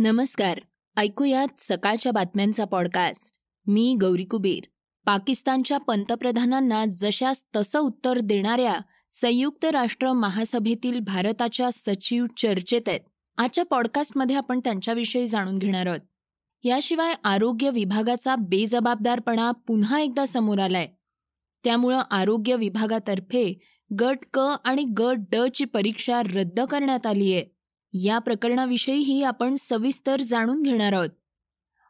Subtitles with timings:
[0.00, 0.60] नमस्कार.
[0.96, 3.32] ऐकूयात सकाळच्या बातम्यांचा पॉडकास्ट
[3.66, 4.66] मी गौरी कुबेर.
[5.06, 8.74] पाकिस्तानच्या पंतप्रधानांना जशास तसं उत्तर देणाऱ्या
[9.10, 13.00] संयुक्त राष्ट्र महासभेतील भारताच्या सचिव चर्चेत आहेत.
[13.36, 16.00] आजच्या पॉडकास्टमध्ये आपण त्यांच्याविषयी जाणून घेणार आहोत.
[16.64, 20.86] याशिवाय आरोग्य विभागाचा बेजबाबदारपणा पुन्हा एकदा समोर आलाय.
[21.64, 23.58] त्यामुळं आरोग्य विभागातर्फे
[24.00, 27.59] गट क आणि गट ड ची परीक्षा रद्द करण्यात आली आहे
[27.92, 31.08] या प्रकरणाविषयीही आपण सविस्तर जाणून घेणार आहोत.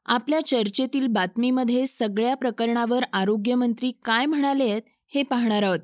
[0.06, 4.82] आपल्या चर्चेतील बातमीमध्ये सगळ्या प्रकरणावर आरोग्यमंत्री काय म्हणाले आहेत
[5.14, 5.78] हे पाहणार आहोत.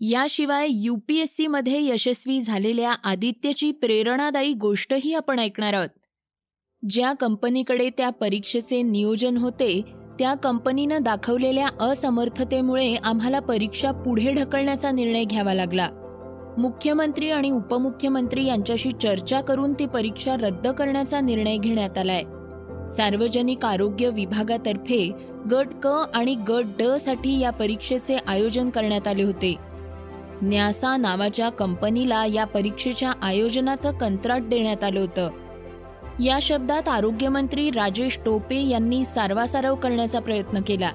[0.00, 5.88] याशिवाय यू पी एस सीमध्ये यशस्वी झालेल्या आदित्यची प्रेरणादायी गोष्टही आपण ऐकणार आहोत.
[6.88, 9.82] ज्या कंपनीकडे त्या परीक्षेचे नियोजन होते
[10.18, 15.90] त्या कंपनीनं दाखवलेल्या असमर्थतेमुळे आम्हाला परीक्षा पुढे ढकलण्याचा निर्णय घ्यावा लागला.
[16.58, 22.22] मुख्यमंत्री आणि उपमुख्यमंत्री यांच्याशी चर्चा करून ती परीक्षा रद्द करण्याचा निर्णय घेण्यात आलाय.
[22.96, 25.12] सार्वजनिक आरोग्य विभागातर्फे
[25.50, 29.56] गट क आणि गट ड साठी या परीक्षेचे आयोजन करण्यात आले होते.
[30.42, 35.30] न्यासा नावाच्या कंपनीला या परीक्षेच्या आयोजनाचं कंत्राट देण्यात आलं होतं.
[36.22, 40.90] या शब्दात आरोग्यमंत्री राजेश टोपे यांनी सारवासारव करण्याचा प्रयत्न केला.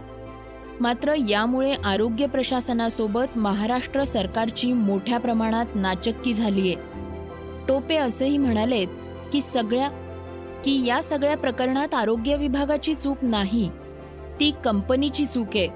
[0.81, 6.75] मात्र यामुळे आरोग्य प्रशासनासोबत महाराष्ट्र सरकारची मोठ्या प्रमाणात नाचक्की झालीय.
[7.67, 8.87] टोपे असेही म्हणालेत
[9.33, 9.89] की सगळ्या
[10.65, 13.69] की या सगळ्या प्रकरणात आरोग्य विभागाची चूक नाही
[14.39, 15.67] ती कंपनीची चूक आहे.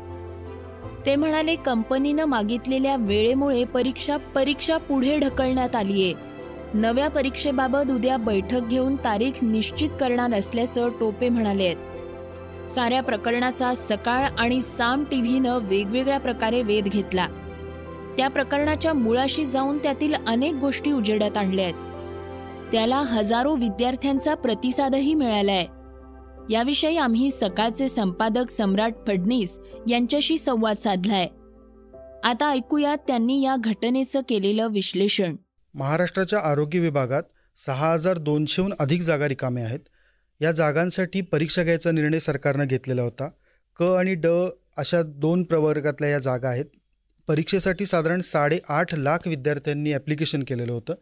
[1.05, 6.13] ते म्हणाले कंपनीनं मागितलेल्या वेळेमुळे परीक्षा परीक्षा पुढे ढकलण्यात आलीये.
[6.73, 11.88] नव्या परीक्षेबाबत उद्या बैठक घेऊन तारीख निश्चित करणार असल्याचं टोपे म्हणाले आहेत.
[12.75, 17.27] साऱ्या प्रकरणाचा सकाळ आणि साम टीव्हीनं वेगवेगळ्या प्रकारे वेध घेतला.
[18.17, 21.75] त्या प्रकरणाच्या मुळाशी जाऊन त्यातील अनेक गोष्टी उजेडात आणल्या आहेत.
[22.71, 25.65] त्याला हजारो विद्यार्थ्यांचा प्रतिसादही मिळालाय.
[26.49, 29.59] याविषयी आम्ही सकाळचे संपादक सम्राट फडणीस
[29.89, 31.27] यांच्याशी संवाद साधलाय.
[32.23, 35.35] आता ऐकूया त्यांनी या घटनेचं केलेलं विश्लेषण.
[35.73, 37.23] महाराष्ट्राच्या आरोग्य विभागात
[37.55, 39.79] सहा हजार दोनशेहून अधिक जागा रिकामे आहेत.
[40.41, 43.29] या जागांसाठी परीक्षा घ्यायचा निर्णय सरकारनं घेतलेला होता.
[43.79, 44.27] क आणि ड
[44.77, 46.65] अशा दोन प्रवर्गातल्या या जागा आहेत.
[47.27, 50.93] परीक्षेसाठी साधारण साडेआठ लाख विद्यार्थ्यांनी ॲप्लिकेशन केलेलं होतं.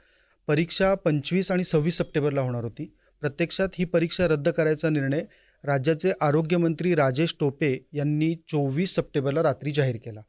[0.47, 2.85] परीक्षा पंचवीस आणि सव्वीस सप्टेंबरला होणार होती.
[3.21, 5.23] प्रत्यक्षात ही परीक्षा रद्द करायचा निर्णय
[5.63, 10.21] राज्याचे आरोग्यमंत्री राजेश टोपे यांनी चोवीस सप्टेंबरला रात्री जाहीर केला.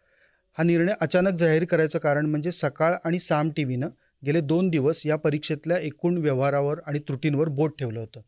[0.58, 3.88] हा निर्णय अचानक जाहीर करायचं कारण म्हणजे सकाळ आणि साम टी व्हीनं
[4.26, 8.20] गेले दोन दिवस या परीक्षेतल्या एकूण व्यवहारावर आणि त्रुटींवर बोट ठेवलं होतं.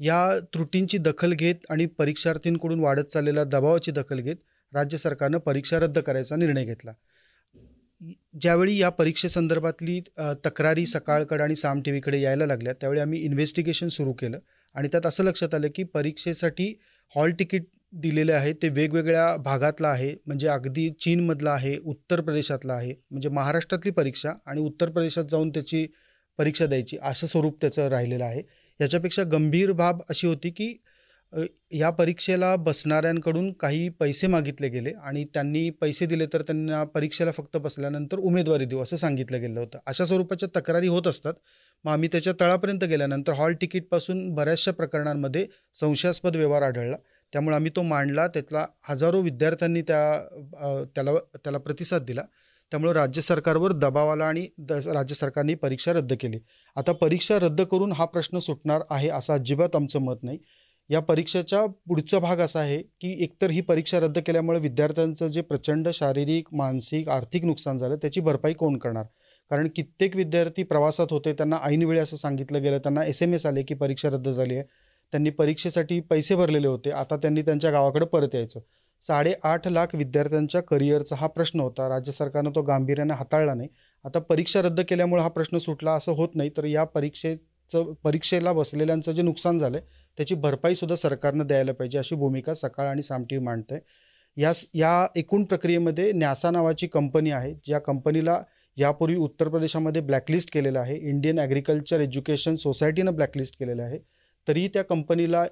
[0.00, 4.36] या त्रुटींची दखल घेत आणि परीक्षार्थींकडून वाढत चाललेल्या दबावाची दखल घेत
[4.72, 6.92] राज्य सरकारनं परीक्षा रद्द करायचा निर्णय घेतला.
[8.40, 10.00] ज्यावेळी या परीक्षेसंदर्भातली
[10.44, 14.38] तक्रारी सकाळकडे आणि साम टी व्हीकडे यायला लागल्या त्यावेळी आम्ही इन्व्हेस्टिगेशन सुरू केलं
[14.74, 16.72] आणि त्यात असं लक्षात आलं की परीक्षेसाठी
[17.14, 17.64] हॉल तिकीट
[18.02, 23.90] दिलेले आहे ते वेगवेगळ्या भागातलं आहे म्हणजे अगदी चीनमधलं आहे उत्तर प्रदेशातलं आहे म्हणजे महाराष्ट्रातली
[23.92, 25.86] परीक्षा आणि उत्तर प्रदेशात जाऊन त्याची
[26.38, 28.42] परीक्षा द्यायची असं स्वरूप त्याचं राहिलेलं आहे.
[28.80, 30.76] याच्यापेक्षा गंभीर बाब अशी होती की
[31.72, 37.56] या परीक्षेला बसणाऱ्यांकडून काही पैसे मागितले गेले आणि त्यांनी पैसे दिले तर त्यांना परीक्षेला फक्त
[37.56, 39.78] बसल्यानंतर उमेदवारी देऊ असं सांगितलं गेलं होतं.
[39.86, 41.34] अशा स्वरूपाच्या तक्रारी होत असतात.
[41.84, 46.96] मग आम्ही त्याच्या तळापर्यंत गेल्यानंतर हॉल तिकीटपासून बऱ्याचशा प्रकरणांमध्ये संशयास्पद व्यवहार आढळला.
[47.32, 48.26] त्यामुळे आम्ही तो मांडला.
[48.28, 52.22] त्यातला हजारो विद्यार्थ्यांनी त्या त्याला त्याला प्रतिसाद दिला.
[52.70, 56.38] त्यामुळं राज्य सरकारवर दबाव आला आणि द राज्य सरकारने परीक्षा रद्द केली.
[56.76, 60.38] आता परीक्षा रद्द करून हा प्रश्न सुटणार आहे असं अजिबात आमचं मत नाही.
[60.90, 65.88] या परीक्षेचा पुढचा भाग असा आहे की एकतर ही परीक्षा रद्द केल्यामुळे विद्यार्थ्यांचं जे प्रचंड
[65.94, 69.04] शारीरिक मानसिक आर्थिक नुकसान झालं त्याची भरपाई कोण करणार?
[69.50, 73.62] कारण कित्येक विद्यार्थी प्रवासात होते त्यांना ऐनवेळी असं सांगितलं गेलं त्यांना एस एम एस आले
[73.62, 74.64] की परीक्षा रद्द झाली आहे.
[75.12, 78.60] त्यांनी परीक्षेसाठी पैसे भरलेले होते आता त्यांनी त्यांच्या गावाकडे परत यायचं.
[79.06, 81.88] साडेआठ लाख विद्यार्थ्यांच्या करिअरचा हा प्रश्न होता.
[81.88, 83.68] राज्य सरकारनं तो गांभीर्याने हाताळला नाही.
[84.04, 89.12] आता परीक्षा रद्द केल्यामुळे हा प्रश्न सुटला असं होत नाही तर या परीक्षेचं परीक्षेला बसलेल्यांचं
[89.12, 89.86] जे नुकसान झालं आहे
[90.18, 93.78] त्याची भरपाईसुद्धा सरकारनं द्यायला पाहिजे अशी भूमिका सकाळ आणि सामटी मांडते
[94.36, 98.38] या या एकूण प्रक्रियेमध्ये न्यासा नावाची कंपनी आहे ज्या कंपनीला
[98.76, 100.96] यापूर्वी उत्तर प्रदेशामध्ये ब्लॅकलिस्ट केलेलं आहे.
[100.98, 103.98] इंडियन ॲग्रिकल्चर एज्युकेशन सोसायटीनं ब्लॅकलिस्ट केलेलं आहे.
[104.46, 105.44] तरीही त्या कंपनीला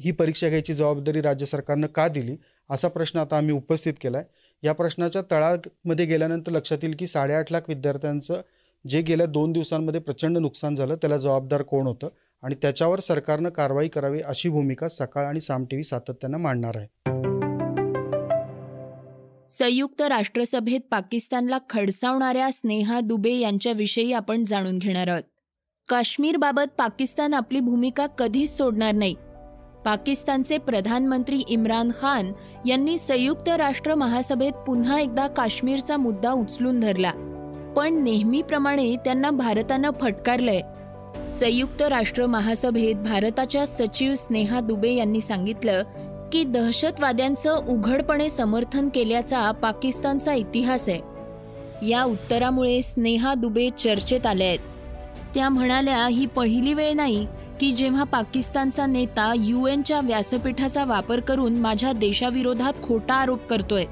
[0.00, 2.36] ही परीक्षा घ्यायची जबाबदारी राज्य सरकारनं का दिली?
[2.70, 4.26] असा प्रश्न आता आम्ही उपस्थित केला आहे
[4.62, 8.40] या प्रश्नाच्या तळामध्ये गेल्यानंतर लक्षात येईल की साडेआठ लाख विद्यार्थ्यांचं
[8.88, 12.08] जे गेल्या दोन दिवसांमध्ये प्रचंड नुकसान झालं त्याला जबाबदार कोण होतं?
[12.42, 16.86] आणि त्याच्यावर सरकारनं कारवाई करावी अशी भूमिका सकाळ आणि साम टी व्ही सातत्यानं मांडणार आहे.
[19.48, 25.22] संयुक्त राष्ट्रसभेत पाकिस्तानला खडसावणाऱ्या स्नेहा दुबे यांच्याविषयी आपण जाणून घेणार आहोत.
[25.88, 29.14] काश्मीरबाबत पाकिस्तान आपली भूमिका कधीच सोडणार नाही.
[29.84, 32.32] पाकिस्तानचे प्रधानमंत्री इम्रान खान
[32.66, 37.12] यांनी संयुक्त राष्ट्र महासभेत पुन्हा एकदा काश्मीरचा मुद्दा उचलून धरला.
[37.76, 40.60] पण नेहमीप्रमाणे त्यांना भारतानं फटकारलंय.
[41.30, 45.82] संयुक्त राष्ट्र महासभेत भारताच्या सचिव स्नेहा दुबे यांनी सांगितलं
[46.32, 51.00] की दहशतवाद्यांचं उघडपणे समर्थन केल्याचा पाकिस्तानचा इतिहास आहे.
[51.88, 54.58] या उत्तरामुळे स्नेहा दुबे चर्चेत आल्या आहेत
[55.34, 57.26] त्या म्हणाल्या ही पहिली वेळ नाही
[57.62, 63.84] की जेव्हा पाकिस्तानचा नेता यू एनच्या व्यासपीठाचा वापर करून माझ्या देशाविरोधात खोटा आरोप करतोय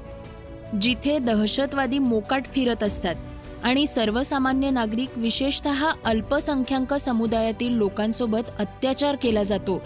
[0.81, 3.15] जिथे दहशतवादी मोकाट फिरत असतात
[3.63, 9.81] आणि सर्वसामान्य नागरिक विशेषतः अल्पसंख्याक समुदायातील लोकांसोबत अत्याचार केला जातो.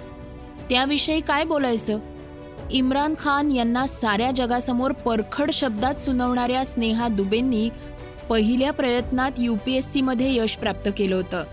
[0.70, 2.00] त्याविषयी काय बोलायचं?
[2.72, 7.70] इम्रान खान यांना साऱ्या जगासमोर परखड शब्दात सुनावणाऱ्या स्नेहा दुबेंनी
[8.30, 11.44] पहिल्या प्रयत्नात यू पी एस सीमध्ये यश प्राप्त केलं होतं.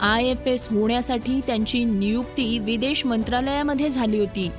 [0.00, 4.50] आय एफ एस होण्यासाठी त्यांची नियुक्ती विदेश मंत्रालयामध्ये झाली होती.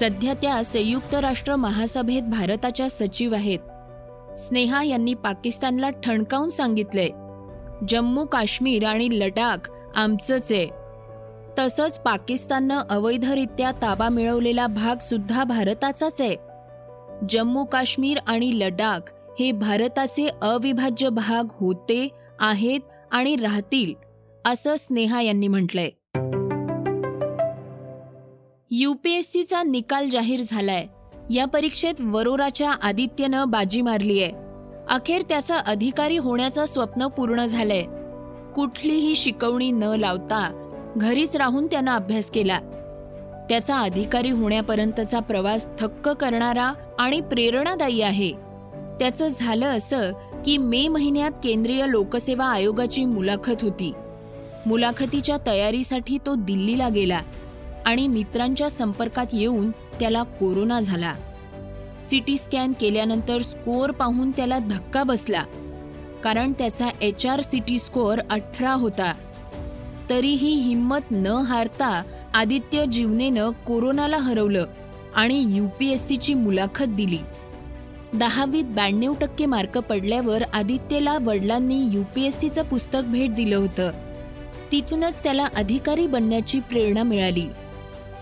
[0.00, 3.58] सध्या त्या संयुक्त राष्ट्र महासभेत भारताच्या सचिव आहेत.
[4.38, 7.08] स्नेहा यांनी पाकिस्तानला ठणकावून सांगितले
[7.88, 10.68] जम्मू काश्मीर आणि लडाख आमचंच आहे.
[11.58, 16.36] तसंच पाकिस्ताननं अवैधरित्या ताबा मिळवलेला भाग सुद्धा भारताचाच आहे.
[17.30, 22.08] जम्मू काश्मीर आणि लडाख हे भारताचे अविभाज्य भाग होते
[22.40, 22.80] आहेत
[23.10, 24.05] आणि राहतील
[24.46, 25.90] असं स्नेहा यांनी म्हटलंय.
[28.70, 30.86] युपीएससीचा निकाल जाहीर झालाय.
[31.30, 34.32] या परीक्षेत वरोराच्या आदित्यनं बाजी मारली आहे
[34.88, 37.84] अखेर त्याचं अधिकारी होण्याचं स्वप्न पूर्ण झालंय.
[38.54, 42.58] कुठलीही शिकवणी न लावता घरीच राहून त्यानं अभ्यास केला.
[43.48, 48.32] त्याचा अधिकारी होण्यापर्यंतचा प्रवास थक्क करणारा आणि प्रेरणादायी आहे.
[49.00, 50.12] त्याचं झालं असं
[50.44, 53.92] की मे महिन्यात केंद्रीय लोकसेवा आयोगाची मुलाखत होती.
[54.66, 57.20] मुलाखतीच्या तयारीसाठी तो दिल्लीला गेला
[57.86, 61.12] आणि मित्रांच्या संपर्कात येऊन त्याला कोरोना झाला.
[62.10, 65.44] सिटी स्कॅन केल्यानंतर स्कोअर पाहून त्याला धक्का बसला
[66.24, 69.12] कारण त्याचा एच आर सिटी स्कोअर अठरा होता.
[70.10, 72.02] तरीही हिंमत न हारता
[72.34, 74.66] आदित्य जीवनेनं कोरोनाला हरवलं
[75.14, 77.18] आणि यू पी एस सीची मुलाखत दिली.
[78.14, 83.90] दहावीत ब्याण्णव टक्के मार्क पडल्यावर आदित्यला वडिलांनी यू पी एस सीचं पुस्तक भेट दिलं होतं.
[84.72, 87.44] तिथूनच त्याला अधिकारी बनण्याची प्रेरणा मिळाली.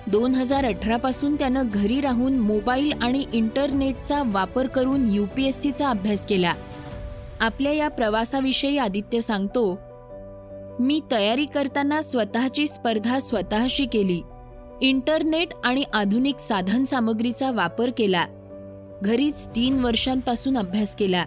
[0.06, 5.62] दोन हजार अठरा पासून त्यानं घरी राहून मोबाईल आणि इंटरनेटचा वापर करून यू पी एस
[5.62, 6.52] सीचा अभ्यास केला.
[7.40, 9.78] आपल्या या प्रवासाविषयी आदित्य सांगतो
[10.80, 14.22] मी तयारी करताना स्वतःची स्पर्धा स्वतःशी केली.
[14.80, 18.26] इंटरनेट आणि आधुनिक साधन सामग्रीचा वापर केला.
[19.02, 21.24] घरीच तीन वर्षांपासून अभ्यास केला.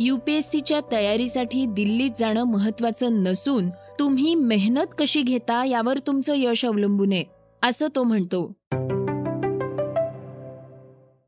[0.00, 3.70] यू पी एस सीच्या तयारीसाठी दिल्लीत जाणं महत्वाचं नसून
[4.02, 7.24] तुम्ही मेहनत कशी घेता यावर तुमचं यश अवलंबून आहे
[7.62, 8.52] असं तो म्हणतो.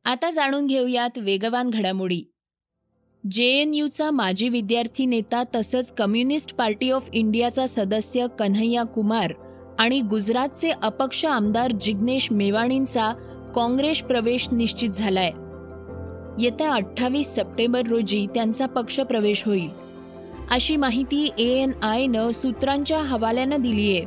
[0.05, 2.23] आता जाणून घेऊयात वेगवान घडामोडी.
[3.31, 9.32] जेएनयूचा माजी विद्यार्थी नेता तसंच कम्युनिस्ट पार्टी ऑफ इंडियाचा सदस्य कन्हैया कुमार
[9.79, 13.12] आणि गुजरातचे अपक्ष आमदार जिग्नेश मेवाणींचा
[13.55, 15.31] काँग्रेस प्रवेश निश्चित झालाय.
[16.44, 19.83] येत्या अठ्ठावीस सप्टेंबर रोजी त्यांचा पक्ष प्रवेश होईल.
[20.50, 24.04] अशी माहिती ए एन आयनं सूत्रांच्या हवाल्यानं दिलीय.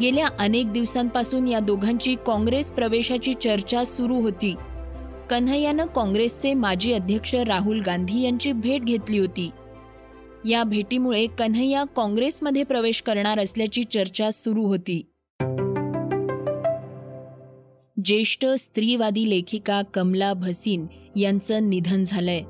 [0.00, 4.54] गेल्या अनेक दिवसांपासून या दोघांची काँग्रेस प्रवेशाची चर्चा सुरू होती.
[5.30, 9.50] कन्हैयानं काँग्रेसचे माजी अध्यक्ष राहुल गांधी यांची भेट घेतली होती.
[10.48, 15.02] या भेटीमुळे कन्हैया काँग्रेसमध्ये प्रवेश करणार असल्याची चर्चा सुरू होती.
[18.04, 20.86] ज्येष्ठ स्त्रीवादी लेखिका कमला भसीन
[21.16, 22.42] यांचं निधन झालंय.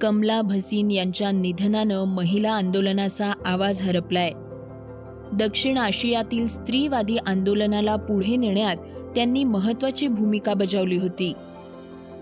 [0.00, 4.32] कमला भसीन यांच्या निधनानं महिला आंदोलनाचा आवाज हरपलाय.
[5.32, 8.76] दक्षिण आशियातील स्त्रीवादी आंदोलनाला पुढे नेण्यात
[9.14, 11.32] त्यांनी महत्वाची भूमिका बजावली होती.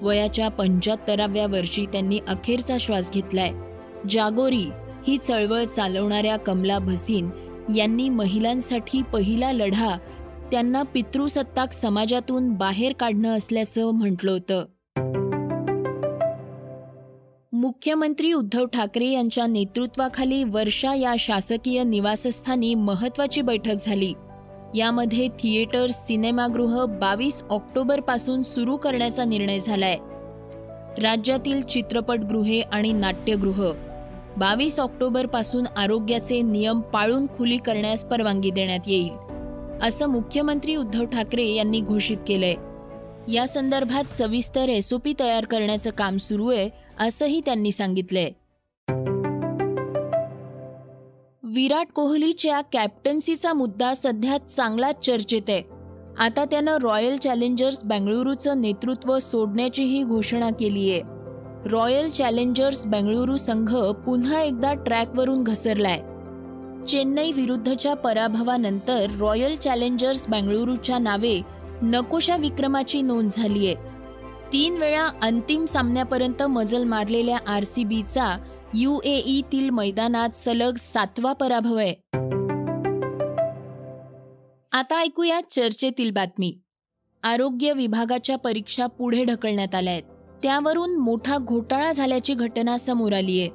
[0.03, 3.53] वयाच्या पंच्याहत्तराव्या वर्षी त्यांनी अखेरचा श्वास घेतलाय.
[4.11, 4.65] जागोरी
[5.09, 7.31] ही चळवळ चालवणाऱ्या कमला भसीन
[7.77, 9.99] यांनी महिलांसाठी पहिला लढा
[10.51, 14.65] त्यांना पितृसत्ताक समाजातून बाहेर काढणं असल्याचं म्हटलं होतं.
[17.67, 24.13] मुख्यमंत्री उद्धव ठाकरे यांच्या नेतृत्वाखाली वर्षा या शासकीय निवासस्थानी महत्वाची बैठक झाली.
[24.75, 29.97] यामध्ये थिएटर सिनेमागृह बावीस ऑक्टोबरपासून सुरू करण्याचा निर्णय झालाय.
[31.03, 33.73] राज्यातील चित्रपटगृहे आणि नाट्यगृह
[34.37, 39.11] बावीस ऑक्टोबरपासून आरोग्याचे नियम पाळून खुली करण्यास परवानगी देण्यात येईल
[39.83, 42.55] असं मुख्यमंत्री उद्धव ठाकरे यांनी घोषित केलंय.
[43.29, 48.31] या संदर्भात सविस्तर एसओपी तयार करण्याचं काम सुरू आहे असंही त्यांनी सांगितलंय.
[51.43, 55.63] विराट कोहलीच्या कॅप्टन्सीचा मुद्दा सध्या चांगलाच चर्चेत आहे.
[56.19, 61.03] आता त्यानं रॉयल चॅलेंजर्स बेंगळुरूचं नेतृत्व सोडण्याचीही घोषणा केली आहे
[61.69, 65.99] रॉयल चॅलेंजर्स बेंगळुरू संघ पुन्हा एकदा ट्रॅकवरून घसरलाय.
[66.87, 71.43] चेन्नई विरुद्धच्या पराभवानंतर रॉयल चॅलेंजर्स बेंगळुरूच्या नावे
[71.83, 73.75] नकोशा विक्रमाची नोंद झालीय.
[74.53, 78.39] तीन वेळा अंतिम सामन्यापर्यंत मजल मारलेल्या आर सी बीचा
[78.75, 81.95] यू ए तील मैदानात सलग सातवा पराभव आहे.
[84.73, 86.59] आता ऐकूया चर्चेतील बातमी.
[87.23, 90.03] आरोग्य विभागाच्या परीक्षा पुढे ढकलण्यात आल्या आहेत.
[90.43, 93.51] त्यावरून मोठा घोटाळा झाल्याची घटना समोर आली आहे.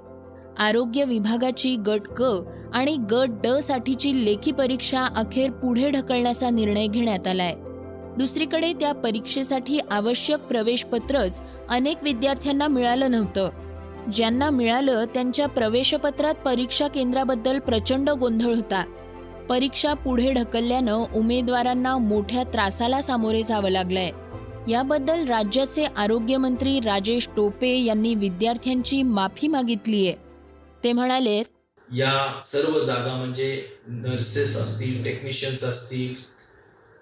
[0.60, 2.22] आरोग्य विभागाची गट क
[2.74, 7.56] आणि गट ड साठीची लेखी परीक्षा अखेर पुढे ढकलण्याचा निर्णय घेण्यात आलाय.
[8.18, 13.50] दुसरीकडे त्या परीक्षेसाठी आवश्यक प्रवेशपत्रच अनेक विद्यार्थ्यांना मिळालं नव्हतं.
[14.14, 18.86] ज्यांना मिळालं त्यांच्या प्रवेशपत्रात परीक्षा केंद्राबद्दल प्रचंड गोंधळ होता.
[19.50, 24.10] परीक्षा पुढे ढकलल्यानं उमेदवारांना मोठ्या त्रासाला सामोरे जावं लागलंय.
[24.72, 30.14] याबद्दल राज्याचे आरोग्यमंत्री राजेश टोपे यांनी विद्यार्थ्यांची माफी मागितलीय.
[30.84, 31.44] ते म्हणाले
[31.94, 36.31] या सर्व जागा म्हणजे नर्सेस असतील टेक्निशियन्स असतील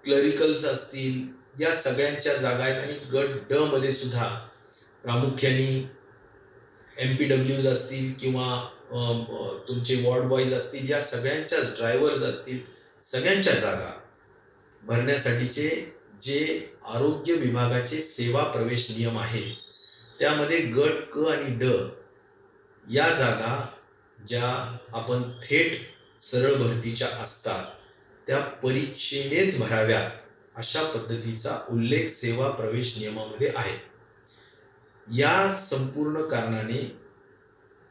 [0.05, 1.27] क्लरिकल्स असतील
[1.61, 4.27] या सगळ्यांच्या जागा आहेत आणि गट ड मध्ये सुद्धा
[5.03, 5.67] प्रामुख्याने
[6.97, 8.69] एम पी डब्ल्यूज असतील किंवा
[9.67, 12.59] तुमचे वॉर्ड बॉईज असतील या सगळ्यांच्या ड्रायव्हर्स असतील
[13.03, 13.91] सगळ्यांच्या जागा
[14.81, 15.69] भरण्यासाठीचे
[16.21, 19.43] जे आरोग्य विभागाचे सेवा प्रवेश नियम आहे
[20.19, 21.71] त्यामध्ये गट क आणि ड
[22.85, 23.55] या जागा
[24.19, 24.47] ज्या
[24.93, 25.75] आपण थेट
[26.21, 27.65] सरळ भरतीच्या असतात.
[28.29, 30.11] त्या परीक्षेनेच भराव्यात.
[30.55, 33.77] अशा पद्धतीचा उल्लेख सेवा प्रवेश नियमामध्ये आहे.
[35.17, 36.97] या संपूर्ण कारणाने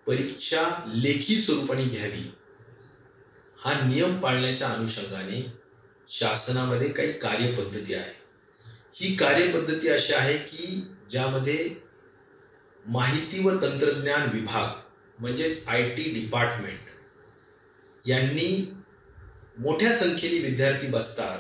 [0.06, 2.34] परीक्षा लेखी स्वरूपाने घ्यावी.
[3.58, 5.52] हा नियम पाळण्याच्या अनुषंगाने
[6.08, 8.12] शासनामध्ये काही कार्यपद्धती आहे.
[8.94, 11.74] ही कार्यपद्धती अशी आहे की ज्यामध्ये
[12.86, 14.80] माहिती व तंत्रज्ञान विभाग
[15.22, 16.80] म्हणजेच आय टी डिपार्टमेंट
[18.08, 18.77] यांनी
[19.58, 21.38] मोठ्या संख्येने विद्यार्थी बसतात.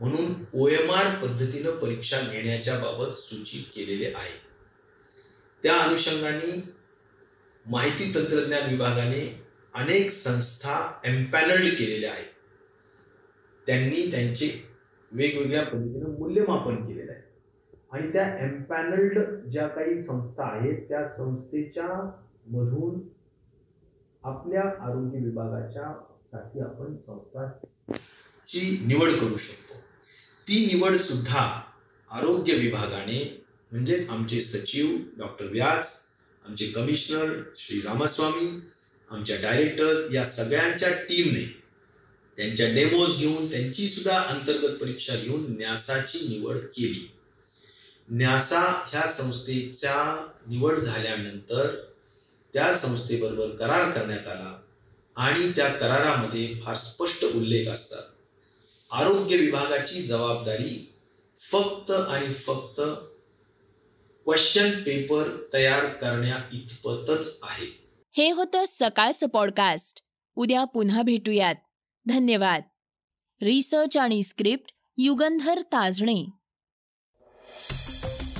[0.00, 4.46] म्हणून ओ एम आर पद्धतीनं परीक्षा घेण्याच्या बाबत सूचित केलेले आहे.
[5.62, 6.72] त्या अनुषंगाने
[7.66, 9.42] माहिती तंत्रज्ञान विभागाने
[9.74, 12.32] अनेक संस्था एम्पॅनल्ड केलेल्या आहेत.
[13.66, 14.68] त्यांनी त्यांचे
[15.12, 17.22] वेगवेगळ्या पद्धतीनं मूल्यमापन केलेलं आहे.
[17.92, 19.18] आणि त्या एम्पॅनल्ड
[19.50, 22.10] ज्या काही संस्था आहेत त्या संस्थेच्या
[22.46, 23.00] मधून
[24.22, 26.02] आपल्या आरोग्य विभागाच्या
[26.36, 29.74] साठी आपण संस्थाची निवड करू शकतो.
[30.48, 31.62] ती निवड सुद्धा
[32.10, 36.06] आरोग्य विभागाने म्हणजेच आमचे सचिव डॉक्टर व्यास
[36.44, 38.60] आमचे कमिशनर श्री रामस्वामी
[39.10, 41.62] आमच्या डायरेक्टर्स या सगळ्यांच्या टीमने
[42.36, 47.12] त्यांच्या डेमोज घेऊन त्यांची सुद्धा अंतर्गत परीक्षा घेऊन न्यासाची निवड केली.
[48.10, 51.74] न्यासा ह्या संस्थेच्या निवड झाल्यानंतर
[52.52, 54.62] त्या संस्थेबरोबर करार करण्यात आला.
[55.16, 58.02] आणि त्या करारामध्ये फार स्पष्ट उल्लेख असतात.
[58.92, 60.92] आरोग्य विभागाची जबाबदारी
[61.52, 62.80] फक्त आणि फक्त
[64.24, 67.88] क्वेश्चन पेपर तयार करण्या इतपतच आहे.
[68.12, 70.02] हे होतं सकाळचं पॉडकास्ट
[70.36, 71.54] उद्या पुन्हा भेटूयात.
[72.06, 72.62] धन्यवाद.
[73.42, 76.30] रिसर्च आणि स्क्रिप्ट युगंधर ताजणे.